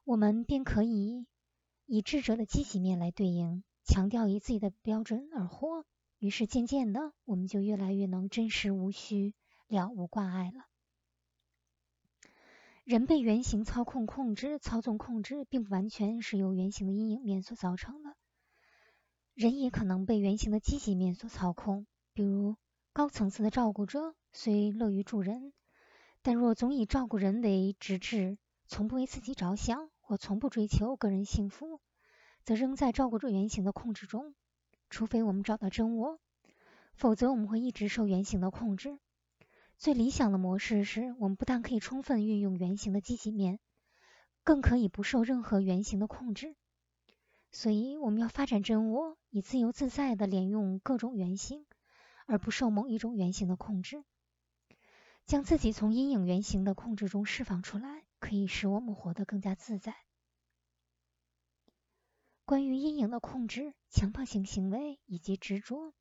[0.04, 1.26] 我们便可以
[1.86, 5.86] 以智者的积极面来对应，强调以自己的标准而活。
[6.18, 9.34] 于是渐渐的，我们就越来越能真实无虚，
[9.66, 10.66] 了无挂碍了。
[12.84, 18.14] 人被原型操控、控制、操纵、控制，并不完全是由原型的阴影面所造成的。
[19.32, 22.56] 人也可能被原型的积极面所操控，比如
[22.92, 25.54] 高层次的照顾者虽乐于助人，
[26.20, 28.36] 但若总以照顾人为直至，
[28.66, 31.80] 从不为自己着想，我从不追求个人幸福，
[32.42, 34.34] 则仍在照顾着原型的控制中。
[34.90, 36.20] 除非我们找到真我，
[36.94, 38.98] 否则我们会一直受原型的控制。
[39.76, 43.58] 最理想的模式是我们不但可以充分运用原型的积极面，
[44.44, 46.54] 更可以不受任何原型的控制。
[47.50, 51.66] 所以，我们要发展真我，以自由自在的连用各种原型，
[52.26, 54.04] 而不受某一种原型的控制。
[55.26, 59.94] 将自己从阴影原型的控制中释放出来，可以使我们活得更加自在。
[62.46, 65.92] 关于阴影的控制、强迫性行为以及执着。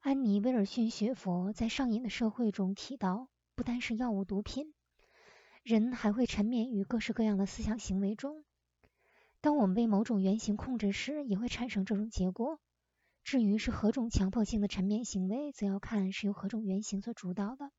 [0.00, 4.74] 安妮·威尔逊学佛在上瘾的社会中提到，不单是药物、毒品，
[5.62, 8.44] 人还会沉湎于各式各样的思想行为中。
[9.40, 12.58] 当我们被某种原型控制时，也会产生这种结果。
[13.22, 17.70] 至于是何种强迫性的沉湎行为，则要看是由何种原型所主导的。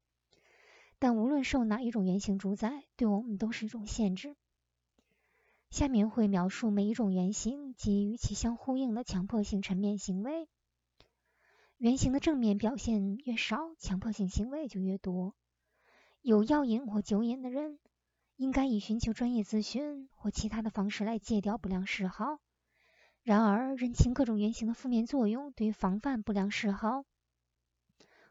[1.00, 4.36] 但无论受哪一种原型主宰，对我们都是一种限制。
[5.70, 10.50] 下面会描述每一种原型及与其相呼应的强迫性沉湎行为。
[11.78, 15.36] 原型的正面表现越少，强迫性行为就越多。
[16.22, 17.80] 有药瘾或酒瘾的人，
[18.36, 22.40] 应该以寻求专业咨询或其他的方式来戒掉不良嗜好。
[23.22, 27.06] 然而，认清各种原型的负面作用，对于防范不良嗜好，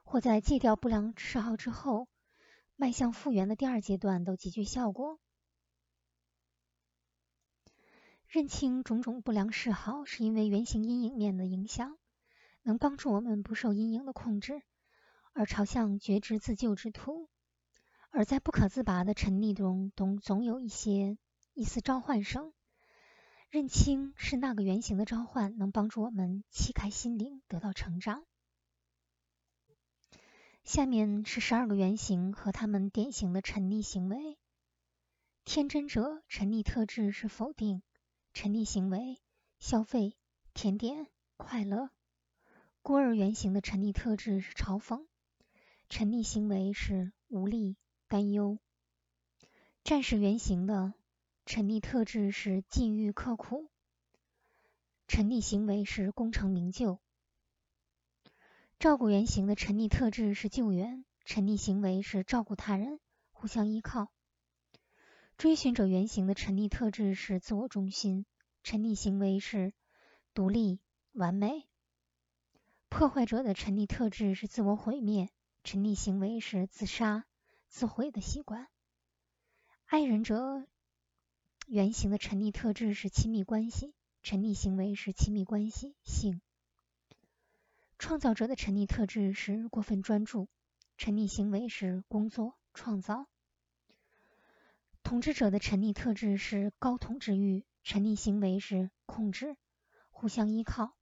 [0.03, 2.09] 或在戒掉不良嗜好之后，
[2.81, 5.19] 迈向复原的第二阶段，都极具效果。
[8.29, 11.99] 认清种种不良嗜好，是因为原型阴影面的影响。
[12.63, 14.63] 能帮助我们不受阴影的控制，
[15.33, 17.29] 而朝向觉知自救之途。
[18.11, 21.19] 而在不可自拔的沉溺中，总总有一些
[21.55, 22.53] 一丝召唤声。
[23.51, 28.25] 认清是那个原型的召唤，能帮助我们启开心灵，得到成长。
[30.69, 34.37] 下面是十二个原型和他们典型的沉溺行为。
[35.47, 37.83] 天真者沉溺特质是否定，
[38.35, 39.19] 沉溺行为
[39.59, 40.15] 消费、
[40.53, 41.07] 甜点、
[41.39, 41.89] 快乐。
[42.83, 45.07] 孤儿原型的沉溺特质是嘲讽，
[45.89, 48.59] 沉溺行为是无力、担忧。
[49.85, 50.93] 战士原型的
[51.47, 53.71] 沉溺特质是禁欲、刻苦，
[55.07, 57.01] 沉溺行为是功成名就。
[58.79, 63.01] 照顾原型的沉溺特质是救援，沉溺行为是照顾他人、
[63.33, 64.13] 互相依靠。
[65.37, 68.25] 追寻者原型的沉溺特质是自我中心，
[68.63, 69.73] 沉溺行为是
[70.33, 70.79] 独立、
[71.11, 71.67] 完美。
[72.89, 75.29] 破坏者的沉溺特质是自我毁灭，
[75.65, 77.25] 沉溺行为是自杀、
[77.67, 78.69] 自毁的习惯。
[79.87, 80.69] 爱人者
[81.67, 86.41] 原型的沉溺特质是亲密关系，沉溺行为是亲密关系、性。
[87.99, 90.49] 创造者的沉溺特质是过分专注，
[90.97, 93.27] 沉溺行为是工作、创造。
[95.03, 99.57] 统治者的沉溺特质是高统治欲，沉溺行为是控制、
[100.11, 100.95] 互相依靠。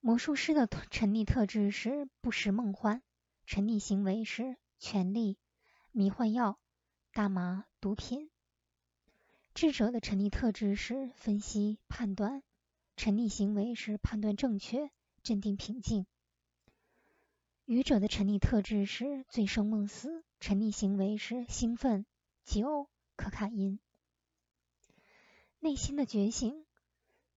[0.00, 3.02] 魔术师的沉溺特质是不食梦幻，
[3.44, 5.38] 沉溺行为是权力、
[5.90, 6.58] 迷幻药、
[7.12, 8.30] 大麻、毒品。
[9.54, 12.44] 智者的沉溺特质是分析、判断，
[12.96, 14.90] 沉溺行为是判断正确、
[15.28, 16.06] 镇定、平静。
[17.66, 22.06] 愚者的沉溺特质是醉生梦死，沉溺行为是兴奋、
[22.46, 23.78] 酒、可卡因。
[25.58, 26.64] 内心的觉醒。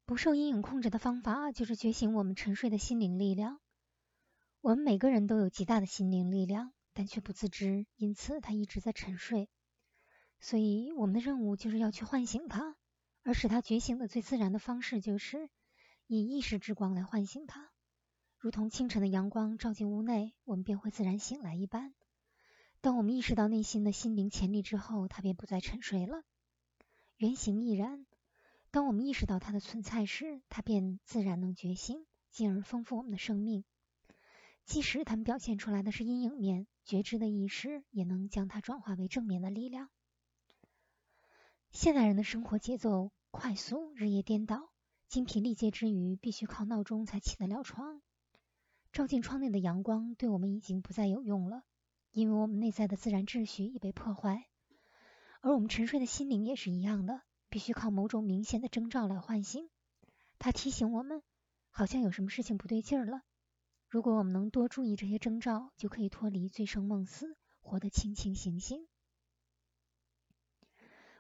[0.06, 3.60] 不受阴影控制的方法就是觉醒我们沉睡的心灵力量。
[4.62, 9.50] 我们每个人都有极大的心灵力量，但却不自知，因此他一直在沉睡。
[10.40, 12.78] 所以我们的任务就是要去唤醒他，
[13.24, 15.50] 而使他觉醒的最自然的方式就是
[16.08, 17.71] 以意识之光来唤醒他，
[18.42, 21.94] 如同清晨的阳光照进屋内，我们便会自然醒来一般。
[22.82, 26.24] 当我们意识到内心的心灵潜力之后，它便不再沉睡了。
[27.18, 28.08] 原型亦然。
[28.72, 33.64] 当我们意识到它的存在时，它便自然能觉醒，进而丰富我们的生命。
[34.66, 39.88] 即使它们表现出来的是阴影面，觉知的意识也能将它转化为正面的力量。
[41.70, 44.72] 现代人的生活节奏快速，日夜颠倒，
[45.08, 48.02] 精疲力竭之余，必须靠闹钟才起得了床。
[48.92, 51.64] 照进窗内的阳光对我们已经不再有用了。
[52.12, 54.50] 因为我们内在的自然秩序已被破坏，
[55.40, 59.70] 而我们沉睡的心灵也是一样的，必须靠某种明显的征兆来唤醒。
[60.38, 61.24] 它提醒我们，
[61.70, 63.22] 好像有什么事情不对劲儿了。
[63.88, 68.86] 如果我们能多注意这些征兆，就可以脱离醉生梦死，活得清清醒醒。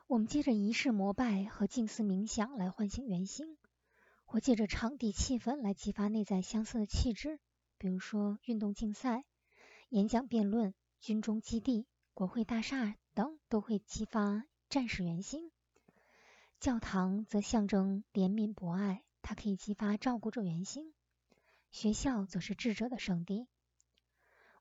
[0.07, 3.57] 我们借着仪式膜拜和静思冥想来唤醒原型，
[4.25, 7.39] 或借着场地气氛来激发内在相似的气质，
[7.81, 9.25] 比如说运动竞赛、
[9.89, 10.75] 演讲辩论。
[10.99, 15.49] 军中基地、国会大厦等都会激发战士原型。
[16.59, 20.93] 教堂则象征怜悯博爱，它可以激发照顾者原型。
[21.71, 23.47] 学校则是智者的圣地。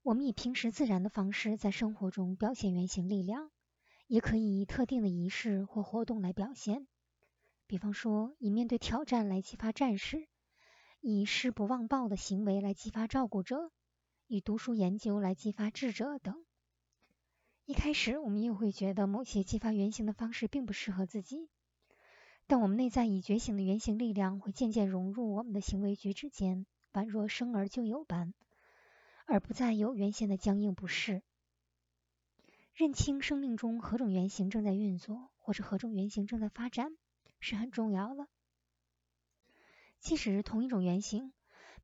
[0.02, 3.50] 我们以平时自然的方式在生活中表现原型力量，
[4.06, 6.88] 也可以以特定的仪式或活动来表现。
[7.66, 10.26] 比方说，以面对挑战来激发战士，
[11.00, 13.72] 以誓不忘报的行为来激发照顾者。
[14.26, 16.44] 以读书研究来激发智者等。
[17.64, 21.48] 一开始，我们也会觉得某些激发原型的方式并不适合自己，
[22.46, 28.34] 但我们内在已觉醒的原型力量会渐渐融入我们的行为举止间，宛若生而就有般，
[29.26, 31.22] 而不再有原先的僵硬不适。
[32.74, 36.96] 认清生命中何种原型正在运作，或者何种原型正在发展，
[37.40, 38.28] 是很重要的。
[40.00, 41.32] 即使是同一种原型，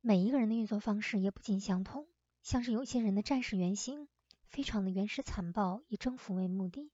[0.01, 2.07] 每一个人的运作方式也不尽相同。
[2.41, 4.07] 像是有些人的战士原型
[4.45, 6.89] 非常的原始残暴，以征服为目的；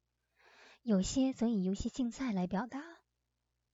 [0.82, 2.80] 有些则以游戏竞赛来表达；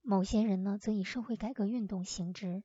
[0.02, 2.64] 某些人呢，则以社会改革运动行之。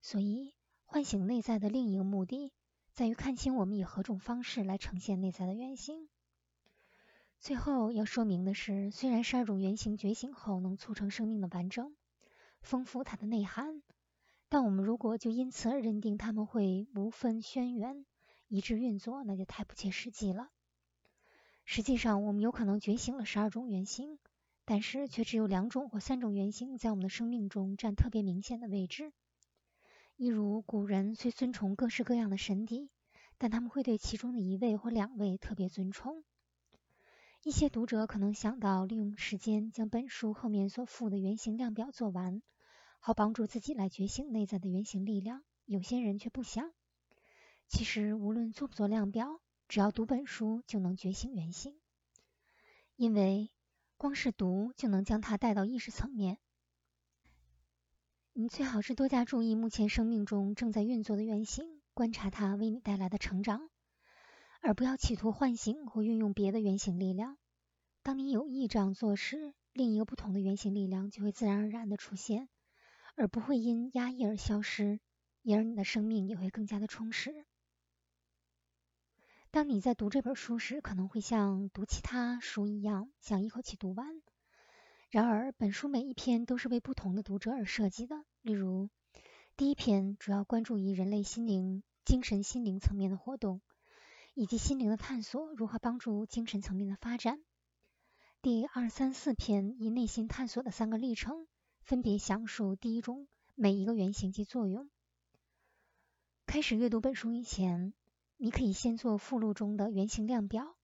[0.00, 0.54] 所以，
[0.84, 2.52] 唤醒内在的另一个目的，
[2.92, 6.08] 在于看清我们以何种方式来呈现内在的原型。
[7.38, 11.96] 最后要说明的是，虽然十二种原型觉醒后能促成生命的完整，
[12.60, 13.82] 丰富它的内涵，
[14.50, 18.04] 但我们如果就因此而认定他们会无分轩辕。
[18.48, 20.50] 一致运作，那就太不切实际了。
[21.64, 24.18] 实际上，我们有可能觉醒了十二种原型，
[24.64, 29.12] 但是却只有两种或三种原型在我们的生命中占特别明显的位置。
[30.16, 32.90] 一如古人虽尊崇各式各样的神邸，
[33.38, 36.24] 但他们会对其中的一位或两位特别尊崇。
[37.44, 42.42] 一些读者可能想到利用时间将本书后面所附的原型量表做完，
[43.00, 45.42] 好帮助自己来觉醒内在的原型力量。
[45.64, 46.72] 有些人却不想。
[47.66, 51.78] 其实，无论做不做量表，只要读本书就能觉醒原型，
[52.96, 53.50] 因为
[53.96, 56.38] 光是读就能将它带到意识层面。
[58.32, 63.70] 你最好是多加注意目前生命中正在运作的原型，观察它为你带来的成长，
[64.60, 67.38] 而不要企图唤醒或运用别的原型力量。
[68.02, 72.48] 当你有意这样做时，另一个不同的原型力量就会自然而然的出现，
[73.20, 74.98] 而不会因压抑而消失，
[75.42, 77.44] 因而你的生命也会更加的充实。
[79.50, 84.22] 当你在读这本书时，可能会像读其他书一样，想一口气读完。
[85.10, 88.24] 然而，本书每一篇都是为不同的读者而设计的。
[88.40, 88.88] 例如，
[89.56, 93.60] 第一篇主要关注于人类心灵、精神心灵层面的活动，
[94.34, 97.42] 以及心灵的探索如何帮助精神层面的发展。
[98.40, 101.46] 第二、三、四篇以内心探索的三个历程，
[101.82, 104.88] 分别详述第一种每一个原型及作用。
[106.46, 107.92] 开始阅读本书以前。
[108.42, 110.74] 你可以先做附录中的原型量表，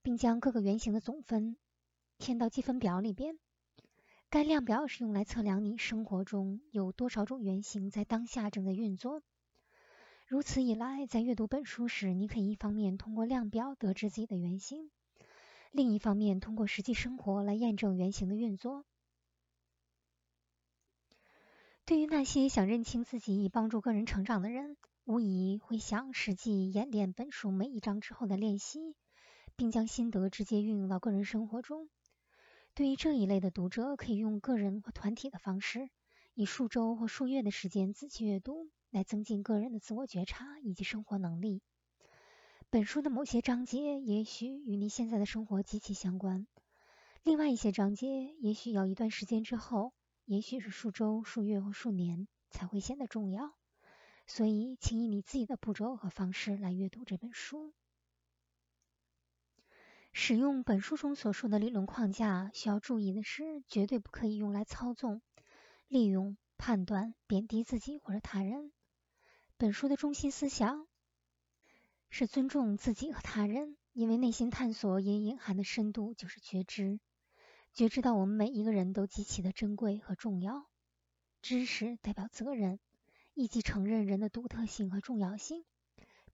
[0.00, 1.58] 并将各个原型的总分
[2.16, 3.38] 填到积分表里边。
[4.30, 9.20] 该量表是用来测量你生活中有多少种原型在当下正在运作。
[10.26, 14.90] 如此一来，在阅读本书时，你可以一方面通过量表得知自己的原型，
[15.72, 18.86] 另一方面通过实际生活来验证原型的运作。
[21.86, 28.96] 对于那些想认清自己以帮助个人成长的人，无疑会想实际演练本书每一章之后的练习，
[29.54, 31.88] 并将心得直接运用到个人生活中。
[32.74, 35.88] 对于这一类的读者，可以用个人或团体的方式，
[36.34, 41.62] 以数周或数月的时间仔细阅读，来增进个人的自我觉察以及生活能力。
[42.68, 46.48] 本书的某些章节也许与你现在的生活极其相关，
[47.22, 49.92] 另外一些章节也许要一段时间之后，
[50.26, 53.54] 也许是数周、数月或数年才会显得重要。
[54.26, 57.72] 所以，请以你自己的步骤和方式来阅读这本书。
[60.12, 65.22] 使用本书中所说的理论框架，需要注意的是，绝对不可以用来操纵、
[65.88, 68.72] 利用、判断、贬低自己或者他人。
[69.56, 70.86] 本书的中心思想。
[72.08, 77.00] 是尊重自己和他人，因为内心探索也隐含的深度就是觉知，
[77.76, 80.66] 觉知到我们每一个人都极其的珍贵和重要。
[81.42, 82.80] 知识代表责任，
[83.34, 85.62] 以及承认人的独特性和重要性，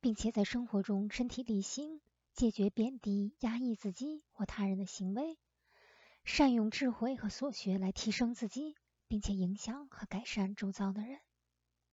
[0.00, 2.00] 并且在生活中身体力行，
[2.32, 5.36] 解决贬低、压抑自己或他人的行为，
[6.22, 8.76] 善用智慧和所学来提升自己，
[9.08, 11.18] 并且影响和改善周遭的人。